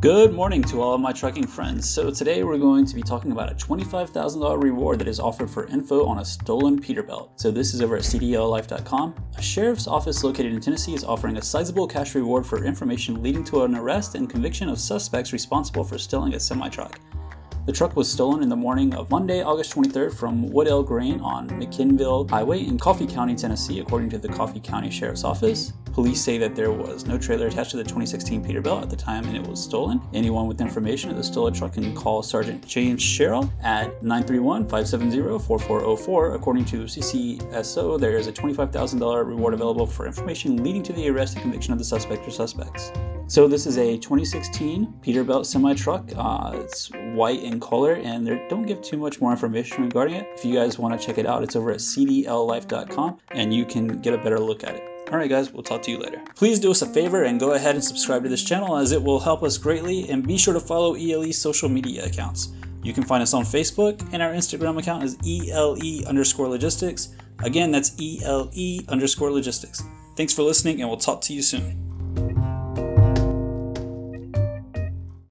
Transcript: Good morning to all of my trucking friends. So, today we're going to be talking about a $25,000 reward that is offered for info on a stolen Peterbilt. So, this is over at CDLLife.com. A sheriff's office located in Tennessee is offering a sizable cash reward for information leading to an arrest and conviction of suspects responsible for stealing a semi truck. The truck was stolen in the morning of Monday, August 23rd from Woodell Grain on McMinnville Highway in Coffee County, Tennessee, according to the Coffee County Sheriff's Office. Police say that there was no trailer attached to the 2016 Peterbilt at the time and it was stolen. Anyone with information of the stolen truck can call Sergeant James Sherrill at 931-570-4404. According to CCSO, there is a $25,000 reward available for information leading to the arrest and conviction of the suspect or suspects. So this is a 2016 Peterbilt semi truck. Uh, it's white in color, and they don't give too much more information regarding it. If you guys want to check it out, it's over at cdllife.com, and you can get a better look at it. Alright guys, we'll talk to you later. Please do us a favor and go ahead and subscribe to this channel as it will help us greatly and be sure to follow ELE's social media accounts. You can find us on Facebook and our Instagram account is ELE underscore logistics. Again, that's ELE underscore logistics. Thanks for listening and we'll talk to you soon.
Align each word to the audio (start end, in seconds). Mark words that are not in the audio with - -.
Good 0.00 0.32
morning 0.32 0.62
to 0.62 0.80
all 0.80 0.94
of 0.94 1.00
my 1.00 1.10
trucking 1.10 1.48
friends. 1.48 1.90
So, 1.90 2.08
today 2.12 2.44
we're 2.44 2.56
going 2.56 2.86
to 2.86 2.94
be 2.94 3.02
talking 3.02 3.32
about 3.32 3.50
a 3.50 3.56
$25,000 3.56 4.62
reward 4.62 5.00
that 5.00 5.08
is 5.08 5.18
offered 5.18 5.50
for 5.50 5.66
info 5.66 6.06
on 6.06 6.20
a 6.20 6.24
stolen 6.24 6.80
Peterbilt. 6.80 7.30
So, 7.34 7.50
this 7.50 7.74
is 7.74 7.82
over 7.82 7.96
at 7.96 8.02
CDLLife.com. 8.02 9.14
A 9.36 9.42
sheriff's 9.42 9.88
office 9.88 10.22
located 10.22 10.52
in 10.52 10.60
Tennessee 10.60 10.94
is 10.94 11.02
offering 11.02 11.36
a 11.36 11.42
sizable 11.42 11.88
cash 11.88 12.14
reward 12.14 12.46
for 12.46 12.64
information 12.64 13.24
leading 13.24 13.42
to 13.46 13.64
an 13.64 13.74
arrest 13.74 14.14
and 14.14 14.30
conviction 14.30 14.68
of 14.68 14.78
suspects 14.78 15.32
responsible 15.32 15.82
for 15.82 15.98
stealing 15.98 16.34
a 16.34 16.38
semi 16.38 16.68
truck. 16.68 17.00
The 17.66 17.72
truck 17.72 17.96
was 17.96 18.08
stolen 18.10 18.44
in 18.44 18.48
the 18.48 18.54
morning 18.56 18.94
of 18.94 19.10
Monday, 19.10 19.42
August 19.42 19.74
23rd 19.74 20.14
from 20.14 20.48
Woodell 20.48 20.86
Grain 20.86 21.20
on 21.22 21.50
McMinnville 21.50 22.30
Highway 22.30 22.64
in 22.64 22.78
Coffee 22.78 23.06
County, 23.06 23.34
Tennessee, 23.34 23.80
according 23.80 24.10
to 24.10 24.18
the 24.18 24.28
Coffee 24.28 24.60
County 24.60 24.90
Sheriff's 24.90 25.24
Office. 25.24 25.72
Police 25.98 26.22
say 26.22 26.38
that 26.38 26.54
there 26.54 26.70
was 26.70 27.06
no 27.06 27.18
trailer 27.18 27.48
attached 27.48 27.72
to 27.72 27.76
the 27.76 27.82
2016 27.82 28.44
Peterbilt 28.44 28.82
at 28.82 28.88
the 28.88 28.94
time 28.94 29.24
and 29.24 29.36
it 29.36 29.44
was 29.44 29.60
stolen. 29.60 30.00
Anyone 30.14 30.46
with 30.46 30.60
information 30.60 31.10
of 31.10 31.16
the 31.16 31.24
stolen 31.24 31.52
truck 31.52 31.72
can 31.72 31.92
call 31.92 32.22
Sergeant 32.22 32.64
James 32.64 33.02
Sherrill 33.02 33.52
at 33.64 34.00
931-570-4404. 34.02 36.36
According 36.36 36.66
to 36.66 36.84
CCSO, 36.84 37.98
there 37.98 38.16
is 38.16 38.28
a 38.28 38.32
$25,000 38.32 39.26
reward 39.26 39.54
available 39.54 39.88
for 39.88 40.06
information 40.06 40.62
leading 40.62 40.84
to 40.84 40.92
the 40.92 41.08
arrest 41.08 41.34
and 41.34 41.42
conviction 41.42 41.72
of 41.72 41.80
the 41.80 41.84
suspect 41.84 42.28
or 42.28 42.30
suspects. 42.30 42.92
So 43.26 43.48
this 43.48 43.66
is 43.66 43.76
a 43.76 43.98
2016 43.98 45.00
Peterbilt 45.02 45.46
semi 45.46 45.74
truck. 45.74 46.08
Uh, 46.16 46.52
it's 46.54 46.92
white 47.12 47.42
in 47.42 47.58
color, 47.58 47.94
and 47.94 48.24
they 48.24 48.40
don't 48.48 48.66
give 48.66 48.82
too 48.82 48.98
much 48.98 49.20
more 49.20 49.32
information 49.32 49.82
regarding 49.82 50.14
it. 50.14 50.28
If 50.36 50.44
you 50.44 50.54
guys 50.54 50.78
want 50.78 50.96
to 50.98 51.04
check 51.04 51.18
it 51.18 51.26
out, 51.26 51.42
it's 51.42 51.56
over 51.56 51.72
at 51.72 51.80
cdllife.com, 51.80 53.18
and 53.32 53.52
you 53.52 53.64
can 53.64 54.00
get 54.00 54.14
a 54.14 54.18
better 54.18 54.38
look 54.38 54.62
at 54.62 54.76
it. 54.76 54.97
Alright 55.10 55.30
guys, 55.30 55.50
we'll 55.50 55.62
talk 55.62 55.80
to 55.82 55.90
you 55.90 55.98
later. 55.98 56.20
Please 56.34 56.60
do 56.60 56.70
us 56.70 56.82
a 56.82 56.86
favor 56.86 57.24
and 57.24 57.40
go 57.40 57.52
ahead 57.52 57.74
and 57.74 57.82
subscribe 57.82 58.24
to 58.24 58.28
this 58.28 58.44
channel 58.44 58.76
as 58.76 58.92
it 58.92 59.02
will 59.02 59.18
help 59.18 59.42
us 59.42 59.56
greatly 59.56 60.10
and 60.10 60.26
be 60.26 60.36
sure 60.36 60.52
to 60.52 60.60
follow 60.60 60.96
ELE's 60.96 61.38
social 61.38 61.70
media 61.70 62.04
accounts. 62.04 62.50
You 62.82 62.92
can 62.92 63.04
find 63.04 63.22
us 63.22 63.32
on 63.32 63.44
Facebook 63.44 64.06
and 64.12 64.22
our 64.22 64.32
Instagram 64.32 64.78
account 64.78 65.04
is 65.04 65.16
ELE 65.26 66.06
underscore 66.06 66.48
logistics. 66.48 67.16
Again, 67.42 67.70
that's 67.70 67.98
ELE 67.98 68.80
underscore 68.88 69.30
logistics. 69.30 69.82
Thanks 70.14 70.34
for 70.34 70.42
listening 70.42 70.82
and 70.82 70.90
we'll 70.90 70.98
talk 70.98 71.22
to 71.22 71.32
you 71.32 71.40
soon. 71.40 71.87